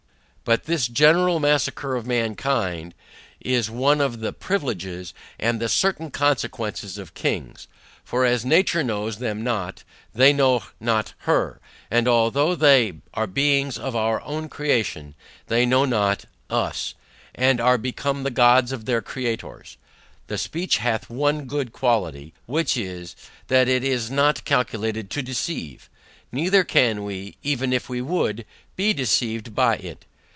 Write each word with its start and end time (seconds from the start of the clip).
But 0.43 0.63
this 0.65 0.89
general 0.89 1.39
massacre 1.39 1.95
of 1.95 2.05
mankind, 2.05 2.93
is 3.39 3.69
one 3.69 4.01
of 4.01 4.19
the 4.19 4.33
privileges, 4.33 5.13
and 5.39 5.61
the 5.61 5.69
certain 5.69 6.11
consequence 6.11 6.97
of 6.97 7.13
Kings; 7.13 7.69
for 8.03 8.25
as 8.25 8.43
nature 8.43 8.83
knows 8.83 9.19
them 9.19 9.43
NOT, 9.45 9.85
they 10.13 10.33
know 10.33 10.63
NOT 10.77 11.13
HER, 11.19 11.61
and 11.89 12.05
although 12.05 12.53
they 12.53 12.95
are 13.13 13.27
beings 13.27 13.77
of 13.77 13.95
our 13.95 14.19
OWN 14.23 14.49
creating, 14.49 15.13
they 15.47 15.65
know 15.65 15.85
not 15.85 16.25
US, 16.49 16.95
and 17.33 17.61
are 17.61 17.77
become 17.77 18.23
the 18.23 18.29
gods 18.31 18.73
of 18.73 18.83
their 18.83 19.01
creators. 19.01 19.77
The 20.27 20.39
Speech 20.39 20.77
hath 20.79 21.09
one 21.09 21.45
good 21.45 21.71
quality, 21.71 22.33
which 22.47 22.75
is, 22.75 23.15
that 23.47 23.69
it 23.69 23.85
is 23.85 24.11
not 24.11 24.43
calculated 24.43 25.09
to 25.11 25.21
deceive, 25.21 25.89
neither 26.29 26.65
can 26.65 27.05
we, 27.05 27.37
even 27.41 27.71
if 27.71 27.87
we 27.87 28.01
would, 28.01 28.43
be 28.75 28.91
deceived 28.91 29.55
by 29.55 29.75
it. 29.77 30.03